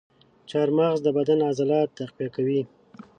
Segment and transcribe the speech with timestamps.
[0.49, 2.61] چارمغز د بدن عضلات تقویه کوي.